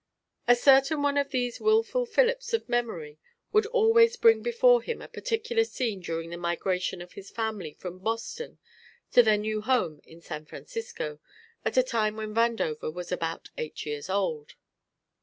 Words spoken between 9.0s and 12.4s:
to their new home in San Francisco, at a time when